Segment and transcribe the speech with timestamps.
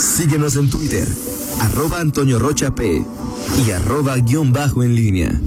[0.00, 1.06] Síguenos en Twitter,
[1.60, 3.04] arroba Antonio Rocha P
[3.66, 5.38] y arroba guion bajo en línea.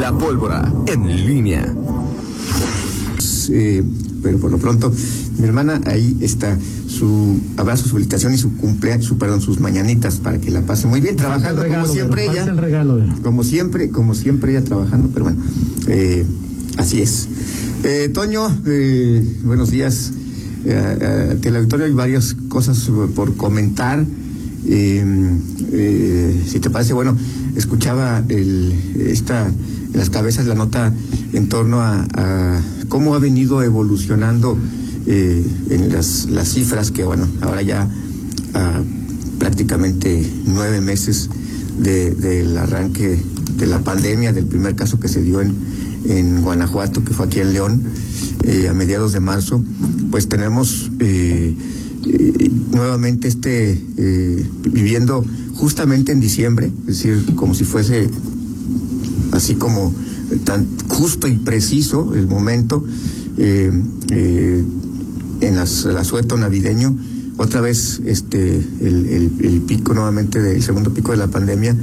[0.00, 1.74] La pólvora en línea.
[3.50, 3.82] Eh,
[4.22, 4.92] pero por lo pronto,
[5.38, 6.56] mi hermana ahí está
[6.86, 10.86] su abrazo, su felicitación y su cumpleaños, su perdón, sus mañanitas para que la pase
[10.86, 12.46] muy bien trabajando como siempre ella.
[13.24, 15.42] como siempre, como siempre ella trabajando, pero bueno,
[15.88, 16.24] eh,
[16.78, 17.28] así es.
[17.86, 20.10] Eh, Toño, eh, buenos días.
[20.64, 24.06] Eh, el auditorio hay varias cosas por comentar.
[24.66, 27.14] si te parece, bueno,
[27.54, 30.94] escuchaba el, esta, en las cabezas la nota
[31.34, 34.56] en torno a, cómo ha venido evolucionando
[35.06, 37.86] en las, las cifras que, bueno, ahora ya
[39.38, 41.28] prácticamente nueve meses
[41.78, 43.20] del arranque
[43.58, 45.54] de la pandemia, del primer caso que se dio en,
[46.04, 47.82] en Guanajuato, que fue aquí en León,
[48.44, 49.62] eh, a mediados de marzo,
[50.10, 51.54] pues tenemos eh,
[52.06, 53.80] eh, nuevamente este,
[54.70, 58.08] viviendo justamente en diciembre, es decir, como si fuese
[59.32, 59.94] así como
[60.44, 62.84] tan justo y preciso el momento,
[63.36, 64.70] en
[65.40, 66.96] las, el asueto navideño,
[67.36, 71.76] otra vez este el, el, pico nuevamente del segundo pico de la pandemia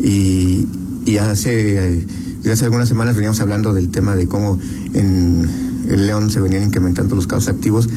[0.00, 0.68] y,
[1.04, 2.06] y hace
[2.42, 4.58] desde hace algunas semanas veníamos hablando del tema de cómo
[4.94, 5.46] en
[5.86, 7.88] León se venían incrementando los casos activos.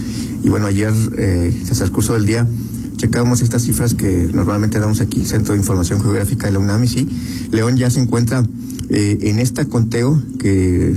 [0.44, 2.48] Y bueno, ayer, eh, el curso del día,
[2.98, 6.88] checábamos estas cifras que normalmente damos aquí, Centro de Información Geográfica de la UNAM, y
[6.88, 7.08] sí,
[7.52, 8.44] León ya se encuentra
[8.90, 10.96] eh, en este conteo que eh,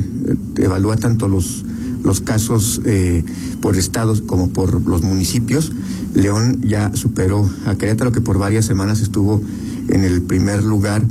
[0.57, 1.65] evalúa tanto los,
[2.05, 3.25] los casos eh,
[3.61, 5.73] por estados como por los municipios.
[6.15, 9.41] León ya superó a Querétaro, que por varias semanas estuvo
[9.89, 11.03] en el primer lugar.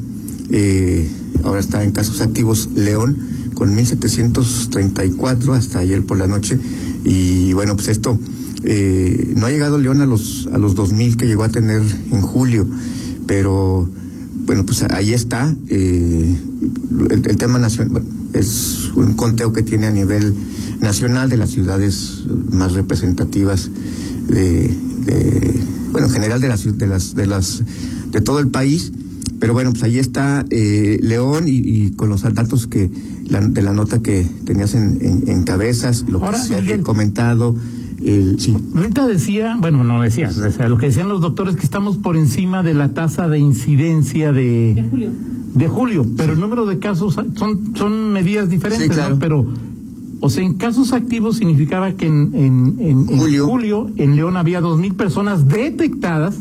[0.49, 1.09] Eh,
[1.43, 3.17] ahora está en casos activos León
[3.53, 6.59] con 1.734 hasta ayer por la noche.
[7.03, 8.19] Y bueno, pues esto,
[8.63, 11.81] eh, no ha llegado León a los, a los 2.000 que llegó a tener
[12.11, 12.67] en julio,
[13.25, 13.89] pero
[14.45, 15.55] bueno, pues ahí está.
[15.69, 16.37] Eh,
[17.09, 18.03] el, tema nacional
[18.33, 20.33] es un conteo que tiene a nivel
[20.79, 23.69] nacional de las ciudades más representativas
[24.27, 24.75] de,
[25.91, 27.63] bueno, en general de las, de las, de las,
[28.11, 28.91] de todo el país
[29.39, 33.99] pero bueno, pues ahí está eh, León y, con los datos que de la nota
[33.99, 37.55] que tenías en, cabezas, lo que se ha comentado.
[38.03, 38.55] El, sí.
[38.75, 42.15] Ahorita decía, bueno, no decía, o sea, lo que decían los doctores que estamos por
[42.15, 45.09] encima de la tasa de incidencia de, de julio.
[45.55, 49.17] De julio, pero el número de casos son, son medidas diferentes, ¿no?
[49.17, 49.47] Pero
[50.19, 52.31] o sea, en casos activos significaba que en,
[52.79, 53.91] en, julio.
[53.97, 56.35] en León había dos mil personas detectadas,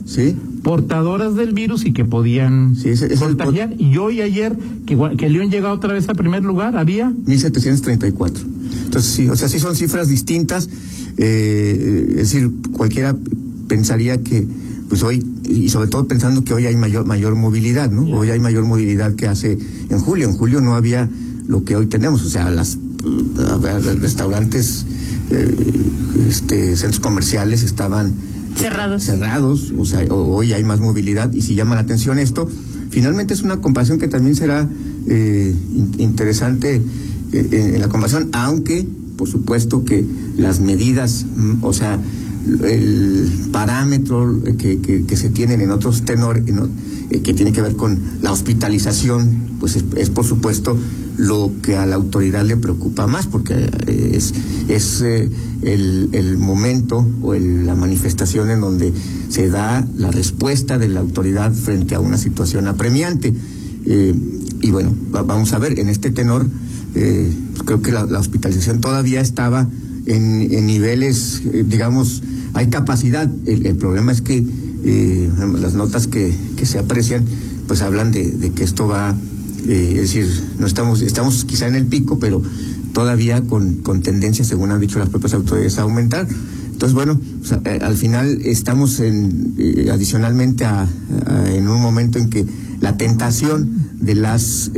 [0.63, 2.77] portadoras del virus y que podían
[3.19, 3.75] contagiar.
[3.79, 7.13] Y hoy ayer, que, que León llegó otra vez al primer lugar, había...
[7.27, 8.45] 1734.
[8.85, 10.69] Entonces, sí, o sea, sí son cifras distintas.
[11.19, 13.17] Eh, es decir, cualquiera
[13.69, 14.47] pensaría que,
[14.89, 18.05] pues hoy, y sobre todo pensando que hoy hay mayor, mayor movilidad, ¿no?
[18.17, 19.59] Hoy hay mayor movilidad que hace
[19.91, 20.29] en julio.
[20.29, 21.09] En julio no había
[21.47, 22.79] lo que hoy tenemos, o sea, las
[24.01, 24.87] restaurantes,
[25.31, 25.55] eh,
[26.29, 28.15] este, centros comerciales estaban
[28.57, 29.03] cerrados.
[29.03, 32.49] cerrados, o sea, hoy hay más movilidad y si llama la atención esto,
[32.91, 34.69] finalmente es una comparación que también será
[35.09, 35.55] eh,
[35.99, 36.83] interesante
[37.33, 40.05] eh, en la comparación, aunque por supuesto que
[40.37, 41.99] las medidas, mm, o sea,
[42.63, 48.31] el parámetro que, que, se tienen en otros tenores, que tiene que ver con la
[48.31, 50.79] hospitalización, pues es por supuesto
[51.17, 53.55] lo que a la autoridad le preocupa más, porque
[53.87, 54.35] eh, es,
[54.69, 55.31] es eh,
[55.63, 58.93] el, el, momento o la manifestación en donde
[59.29, 63.33] se da la respuesta de la autoridad frente a una situación apremiante.
[63.87, 64.15] Eh,
[64.61, 66.47] y bueno, vamos a ver, en este tenor,
[66.93, 69.69] creo que la, hospitalización todavía estaba
[70.07, 72.23] en, en niveles, digamos,
[72.55, 73.31] hay capacidad.
[73.47, 74.45] El, el problema es que
[75.61, 77.25] las notas que, que se aprecian,
[77.69, 79.15] pues hablan de, de que esto va
[79.69, 80.27] eh, es decir,
[80.59, 82.43] no estamos, estamos quizá en el pico, pero
[82.93, 86.27] todavía con, con tendencia, según han dicho las propias autoridades, a aumentar.
[86.73, 87.21] Entonces, bueno,
[87.65, 90.89] eh, al final estamos en, eh, adicionalmente a,
[91.47, 92.47] en un momento en que
[92.81, 94.71] la tentación de las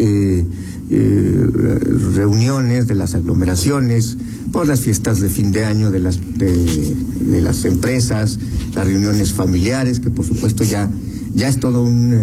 [2.14, 4.16] reuniones, de las aglomeraciones,
[4.52, 8.38] por las fiestas de fin de año de las, de, las empresas,
[8.74, 10.88] las reuniones familiares, que por supuesto ya,
[11.34, 12.14] ya es todo un,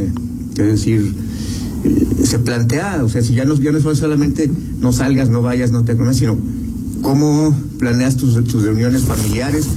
[0.52, 1.14] es decir,
[2.24, 4.50] se plantea, o sea, si ya no, ya no solamente
[4.80, 6.38] no salgas, no vayas, no te comas, sino
[7.02, 9.68] cómo planeas tus, tus reuniones familiares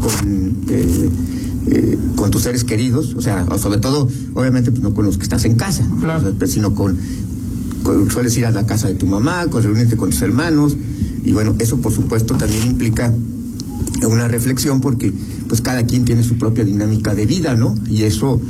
[0.00, 1.08] con, eh,
[1.66, 5.22] eh, con tus seres queridos, o sea, sobre todo, obviamente, pues no con los que
[5.22, 5.88] estás en casa,
[6.46, 6.98] sino con,
[8.10, 10.76] sueles ir a la casa de tu mamá, con reunirte con tus hermanos,
[11.24, 13.12] y bueno, eso por supuesto también implica
[14.06, 15.12] una reflexión porque
[15.48, 17.74] pues cada quien tiene su propia dinámica de vida, ¿no?
[17.88, 18.40] Y eso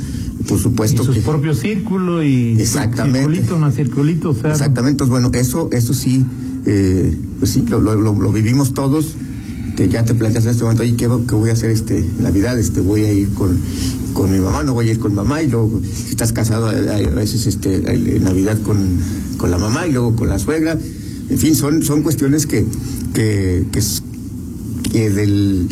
[0.47, 3.19] por supuesto y su propio círculo y exactamente.
[3.19, 6.25] circulito más circulito o sea, exactamente bueno eso eso sí
[6.65, 9.15] eh, pues sí lo, lo, lo, vivimos todos
[9.75, 12.81] que ya te planteas en este momento ¿qué, qué voy a hacer este navidad este
[12.81, 13.59] voy a ir con
[14.13, 16.73] con mi mamá no voy a ir con mamá y luego si estás casado a
[16.73, 18.77] veces este en navidad con,
[19.37, 20.77] con la mamá y luego con la suegra
[21.29, 22.65] en fin son son cuestiones que
[23.13, 23.81] que, que,
[24.91, 25.67] que del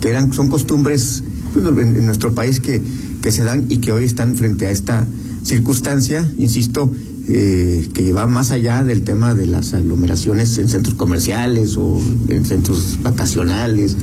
[0.00, 2.82] que eran son costumbres pues, en, en nuestro país que
[3.22, 5.06] que se dan y que hoy están frente a esta
[5.42, 6.92] circunstancia, insisto,
[7.28, 12.44] eh, que va más allá del tema de las aglomeraciones en centros comerciales o en
[12.44, 13.96] centros vacacionales,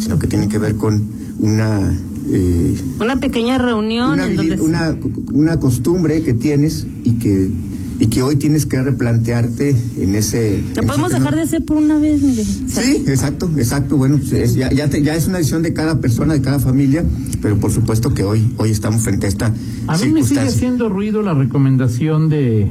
[0.00, 1.02] sino que tiene que ver con
[1.38, 1.98] una...
[2.28, 4.18] Eh, una pequeña reunión.
[4.20, 4.96] Una, una,
[5.32, 7.50] una costumbre que tienes y que
[7.98, 10.62] y que hoy tienes que replantearte en ese...
[10.74, 13.96] ¿Lo podemos dejar de hacer por una vez, Sí, exacto, exacto.
[13.96, 17.04] Bueno, pues, ya, ya, ya, es una decisión de cada persona, de cada familia,
[17.40, 19.54] pero por supuesto que hoy, hoy estamos frente a esta...
[19.86, 22.70] A mí me sigue haciendo ruido la recomendación de,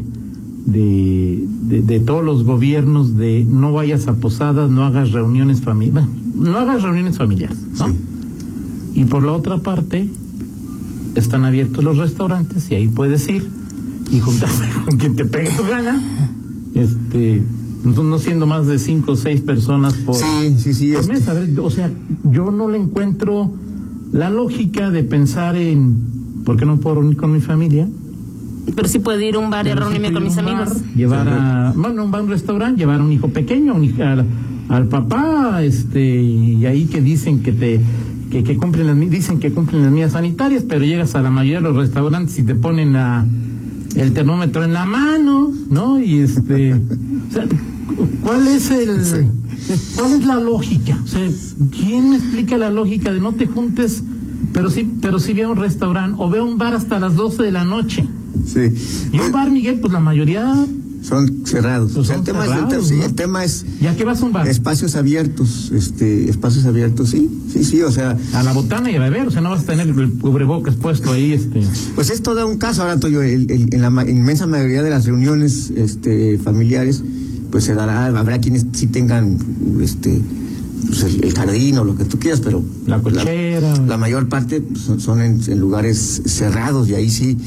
[0.66, 1.48] de,
[1.82, 6.84] de, todos los gobiernos de no vayas a posadas, no hagas reuniones familiares, no hagas
[6.84, 7.96] reuniones familiares, ¿no?
[8.94, 10.08] Y por la otra parte,
[11.16, 13.50] están abiertos los restaurantes y ahí puedes ir
[14.12, 16.02] y juntarse con quien te pegue tu gana,
[16.74, 17.42] este,
[17.84, 21.28] no siendo más de cinco o seis personas por, sí, sí, sí, mes.
[21.60, 21.92] o sea,
[22.24, 23.52] yo no le encuentro
[24.12, 25.98] la lógica de pensar en,
[26.46, 27.88] ¿por qué no puedo reunir con mi familia?
[28.76, 30.70] Pero sí puedo ir a un bar y reunirme con mis amigos.
[30.96, 34.26] llevar a, bueno, un bar, un restaurante, llevar a un hijo pequeño, al,
[34.70, 37.80] al, papá, este, y ahí que dicen que te,
[38.32, 41.58] que, que cumplen las, dicen que cumplen las medidas sanitarias, pero llegas a la mayoría
[41.58, 43.28] de los restaurantes y te ponen a
[43.96, 46.00] el termómetro en la mano, ¿no?
[46.00, 47.46] Y este, o sea,
[48.22, 49.30] ¿cuál es el,
[49.96, 51.00] cuál es la lógica?
[51.04, 51.28] O sea,
[51.72, 54.04] ¿quién me explica la lógica de no te juntes,
[54.54, 57.52] pero sí, pero sí ve un restaurante o ve un bar hasta las 12 de
[57.52, 58.06] la noche?
[58.46, 58.72] Sí.
[59.12, 60.66] Y un bar, Miguel, pues la mayoría
[61.06, 61.92] son cerrados.
[61.94, 63.66] Pues el, tema es, el, tema es.
[63.80, 64.48] ¿Ya qué vas a un bar?
[64.48, 68.18] Espacios abiertos, este, espacios abiertos, sí, sí, sí, o sea.
[68.34, 71.12] A la botana y a beber, o sea, no vas a tener el cubrebocas puesto
[71.12, 71.62] ahí, este.
[71.94, 75.72] Pues es todo un caso, ahora Toyo, el, en la inmensa mayoría de las reuniones,
[75.76, 77.04] este, familiares,
[77.52, 79.38] pues se dará, habrá quienes sí tengan,
[79.82, 80.20] este,
[80.88, 83.76] pues el, jardín o lo que tú quieras, pero la cochera.
[83.86, 87.38] La, mayor parte pues, son, en, lugares cerrados y ahí sí,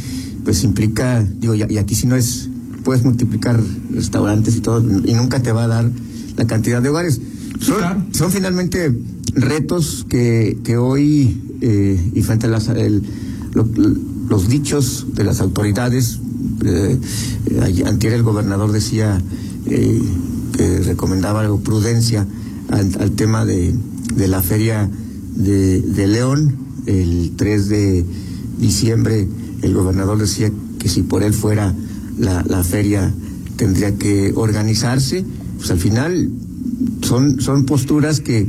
[0.44, 2.50] pues implica, digo, y, y aquí sí no es
[2.84, 3.60] puedes multiplicar
[3.92, 5.90] restaurantes y todo, y nunca te va a dar
[6.36, 7.20] la cantidad de hogares.
[7.60, 8.96] Son, finalmente
[9.34, 12.70] retos que, que hoy, eh, y frente a las,
[14.28, 16.20] los dichos de las autoridades,
[16.64, 16.98] eh,
[17.86, 19.20] antier el gobernador decía
[19.66, 20.02] eh,
[20.56, 22.26] que recomendaba algo prudencia
[22.68, 23.74] al, tema de,
[24.14, 24.88] de, la feria
[25.34, 28.04] de, de León, el 3 de
[28.58, 29.28] diciembre,
[29.62, 31.74] el gobernador decía que si por él fuera
[32.18, 33.12] la, la feria
[33.56, 35.24] tendría que organizarse,
[35.56, 36.30] pues al final
[37.02, 38.46] son, son posturas que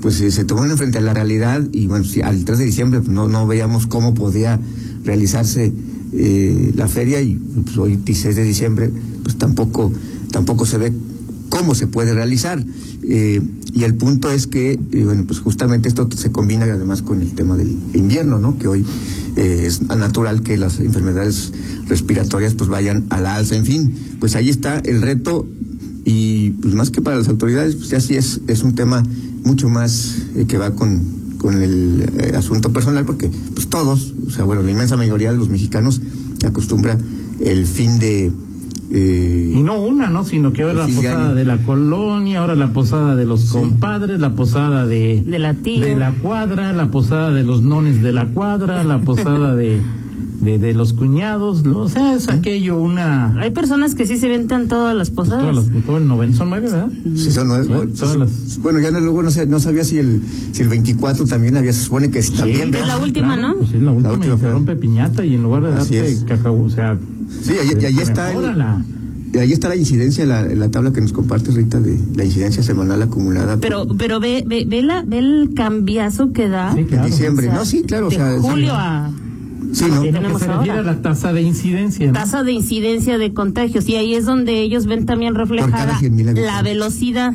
[0.00, 3.10] pues se toman frente a la realidad y bueno, si al 3 de diciembre pues,
[3.10, 4.60] no, no veíamos cómo podía
[5.04, 5.72] realizarse
[6.12, 8.90] eh, la feria y pues, hoy 16 de diciembre
[9.22, 9.92] pues tampoco,
[10.30, 10.92] tampoco se ve
[11.48, 12.64] cómo se puede realizar.
[13.02, 13.40] Eh,
[13.72, 17.32] y el punto es que, eh, bueno, pues justamente esto se combina además con el
[17.34, 18.58] tema del invierno, ¿no?
[18.58, 18.84] Que hoy
[19.38, 21.52] eh, es natural que las enfermedades
[21.86, 23.54] respiratorias pues vayan a la alza.
[23.54, 25.46] En fin, pues ahí está el reto
[26.04, 29.04] y pues más que para las autoridades, pues ya sí es, es un tema
[29.44, 34.30] mucho más eh, que va con, con el eh, asunto personal porque pues todos, o
[34.30, 36.00] sea, bueno, la inmensa mayoría de los mexicanos
[36.44, 36.98] acostumbra
[37.38, 38.32] el fin de
[38.90, 40.24] eh, y no una, ¿no?
[40.24, 44.34] Sino que ahora la posada de la colonia, ahora la posada de los compadres, la
[44.34, 45.84] posada de, de la tía.
[45.84, 49.80] de la cuadra, la posada de los nones de la cuadra, la posada de,
[50.40, 53.38] de, de los cuñados, o sea, es aquello una...
[53.40, 55.40] Hay personas que sí se ventan todas las posadas.
[55.40, 56.88] Todas las, todo el noven, son nueve, ¿verdad?
[57.14, 57.66] Sí, son nueve.
[58.62, 61.74] Bueno, ya no, luego no, sé, no sabía si el, si el 24 también había,
[61.74, 62.74] se supone que también...
[62.74, 63.54] Es la última, ¿no?
[63.56, 66.16] Pues es la última, la última y se rompe piñata y en lugar de darte
[66.26, 66.98] cacao, o sea...
[67.42, 68.28] Sí, ahí, ahí está.
[68.28, 73.02] ahí está la incidencia, la, la tabla que nos compartes, Rita, de la incidencia semanal
[73.02, 73.58] acumulada.
[73.58, 76.74] Pero, pero ve, ve, ve, la, ve el cambiazo que da.
[76.74, 78.08] Sí, En diciembre, no, sí, claro.
[78.08, 79.10] De o sea, julio a.
[79.72, 80.00] Sí, ¿no?
[80.00, 80.82] Tenemos se ahora.
[80.82, 82.10] la tasa de incidencia.
[82.12, 83.88] Tasa de incidencia de contagios.
[83.88, 86.00] Y ahí es donde ellos ven también reflejada
[86.34, 87.34] la velocidad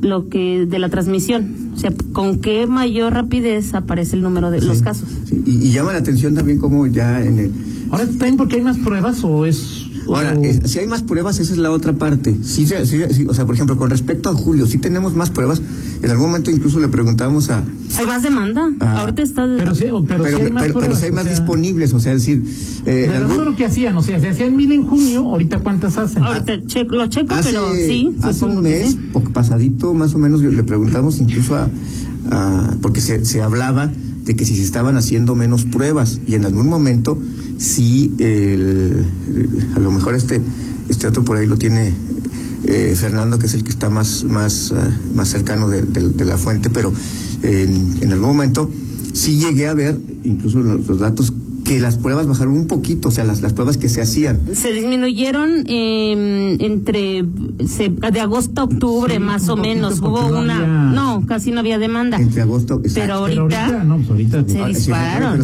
[0.00, 1.61] lo que de la transmisión.
[1.74, 5.08] O sea, con qué mayor rapidez aparece el número de sí, los casos.
[5.26, 5.42] Sí.
[5.46, 7.52] Y, y, llama la atención también como ya en el
[7.90, 11.58] Ahora también porque hay más pruebas o es Ahora, si hay más pruebas, esa es
[11.58, 12.36] la otra parte.
[12.42, 15.62] Sí, sí, o sea, por ejemplo, con respecto a Julio, sí tenemos más pruebas.
[16.02, 17.62] En algún momento incluso le preguntamos a...
[17.98, 18.70] Hay más demanda.
[18.80, 19.46] Ahorita está...
[19.56, 22.42] Pero sí, pero, hay más, pero, hay más disponibles, o sea, es decir...
[22.86, 23.44] Eh, pero algún...
[23.44, 26.22] lo que hacían, o sea, se hacían mil en junio, ahorita cuántas hacen.
[26.22, 26.56] Ahorita
[26.88, 28.16] lo checo, pero sí.
[28.22, 28.96] Hace un mes,
[29.32, 31.68] pasadito, más o menos, le preguntamos incluso a...
[32.30, 33.90] a porque se, se hablaba
[34.24, 37.18] de que si se estaban haciendo menos pruebas y en algún momento
[37.58, 39.04] si el,
[39.74, 40.40] a lo mejor este
[40.88, 41.92] este otro por ahí lo tiene
[42.64, 46.70] eh, Fernando que es el que está más más ah, más cercano de, la fuente
[46.70, 46.92] pero
[47.42, 48.70] en, en algún momento
[49.12, 51.32] sí llegué a ver incluso los datos
[51.64, 54.40] que las pruebas bajaron un poquito, o sea, las, las pruebas que se hacían.
[54.52, 60.00] Se disminuyeron eh, entre de agosto a octubre, más o menos.
[60.00, 60.90] Hubo una.
[60.92, 62.16] No, casi no había demanda.
[62.16, 65.38] Entre agosto, Pero ahorita, no, pues ahorita se dispararon.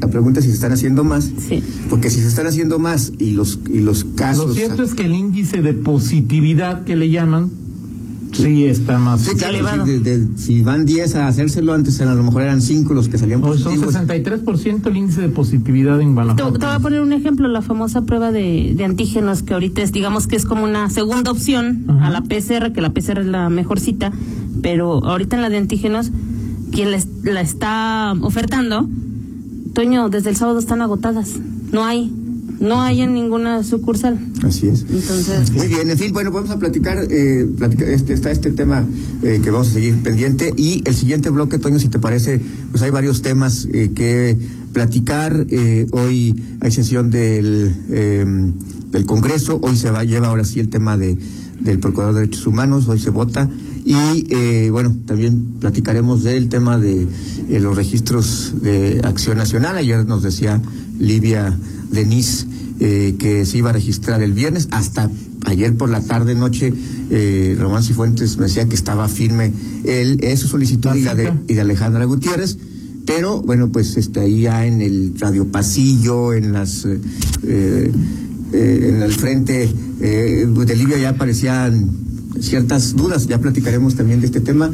[0.00, 1.30] la pregunta es si se están haciendo más.
[1.48, 1.62] Sí.
[1.88, 4.48] Porque si se están haciendo más y los, y los casos.
[4.48, 7.50] Lo cierto es que el índice de positividad que le llaman
[8.32, 9.84] Sí, está más sí, elevado.
[10.36, 13.92] Si, van 10 a hacérselo, antes a lo mejor eran 5 los que salían positivos.
[13.92, 16.58] Son 63% el índice de positividad en Guanajuato.
[16.58, 19.92] Te, voy a poner un ejemplo, la famosa prueba de, de, antígenos, que ahorita es,
[19.92, 23.48] digamos que es como una segunda opción a la PCR, que la PCR es la
[23.48, 24.12] mejor cita,
[24.62, 26.10] pero ahorita en la de antígenos,
[26.70, 26.90] quien
[27.22, 28.88] la está ofertando,
[29.74, 31.36] Toño, desde el sábado están agotadas.
[31.72, 32.12] No hay
[32.60, 34.18] no hay en ninguna sucursal.
[34.42, 34.82] Así es.
[34.82, 37.46] Entonces, muy bien, en fin, bueno, vamos a platicar, eh,
[37.86, 38.84] este, está este tema
[39.22, 42.82] eh, que vamos a seguir pendiente y el siguiente bloque, Toño, si te parece, pues
[42.82, 44.36] hay varios temas eh, que
[44.72, 45.46] platicar.
[45.50, 48.52] Eh, hoy hay sesión del, em,
[48.90, 51.18] del Congreso, hoy se va lleva ahora sí el tema de
[51.60, 53.50] del Procurador de Derechos Humanos, hoy se vota
[53.84, 57.08] y bueno, también platicaremos del tema de
[57.48, 59.76] los registros de Acción Nacional.
[59.76, 60.62] Ayer nos decía
[61.00, 61.58] Livia
[61.90, 62.46] Denise,
[62.80, 64.68] eh, que se iba a registrar el viernes.
[64.70, 65.10] Hasta
[65.46, 66.72] ayer por la tarde, noche,
[67.10, 69.52] eh, Román Cifuentes me decía que estaba firme
[69.84, 72.58] él, su solicitud y la, de, y de Alejandra Gutiérrez.
[73.06, 76.84] Pero bueno, pues está ahí ya en el radio pasillo, en las.
[76.84, 76.98] Eh,
[78.52, 79.68] eh, en el frente
[79.98, 81.90] de Libia ya aparecían
[82.40, 83.26] ciertas dudas.
[83.26, 84.70] Ya platicaremos también de este tema.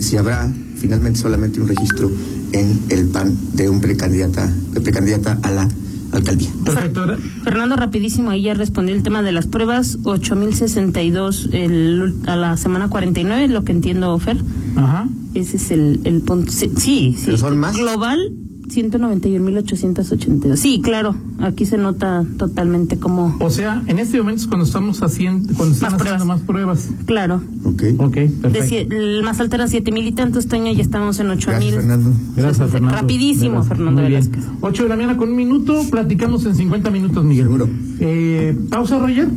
[0.00, 2.10] si habrá finalmente solamente un registro
[2.52, 5.68] en el PAN de un precandidata, de precandidata a la
[6.12, 6.50] alcaldía.
[6.64, 7.16] Perfecto.
[7.44, 12.88] Fernando, rapidísimo, ahí ya respondió el tema de las pruebas, 8.062 el, a la semana
[12.88, 14.38] 49, lo que entiendo, Fer.
[14.76, 15.08] Ajá.
[15.34, 16.52] Ese es el, el punto.
[16.52, 17.36] Sí, sí.
[17.36, 17.76] son más?
[17.76, 18.32] Global,
[18.74, 20.56] 191.882.
[20.56, 23.36] Sí, claro, aquí se nota totalmente como...
[23.40, 26.26] O sea, en este momento es cuando estamos haciendo, cuando están más haciendo pruebas.
[26.26, 26.88] más pruebas.
[27.06, 27.42] Claro.
[27.64, 27.82] Ok.
[27.98, 28.94] Ok, perfecto.
[28.94, 31.46] el más alto era 7.000 y tantos, Toño, ya estamos en 8.000.
[31.46, 32.12] Gracias, Fernando.
[32.36, 32.96] Gracias, Fernando.
[32.96, 34.44] Rapidísimo, Fernando Velázquez.
[34.60, 37.46] 8 de la mañana con un minuto, platicamos en 50 minutos, Miguel.
[37.46, 37.68] Seguro.
[38.00, 39.28] Eh, pausa, Roger.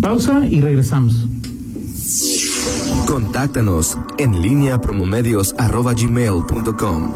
[0.00, 1.26] Pausa y regresamos.
[3.06, 7.12] Contáctanos en línea promomedios arroba gmail.com.